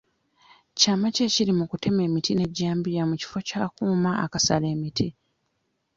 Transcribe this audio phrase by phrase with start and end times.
[0.79, 5.07] Kyama ki ekiri mu kutema emiti n'ejjambiya mu kifo ky'akuuma akasala emiti?